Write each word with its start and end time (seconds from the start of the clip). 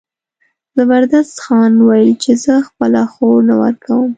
زبردست 0.75 1.35
خان 1.43 1.71
وویل 1.77 2.11
چې 2.23 2.31
زه 2.43 2.53
خپله 2.67 3.01
خور 3.11 3.37
نه 3.49 3.55
ورکوم. 3.61 4.09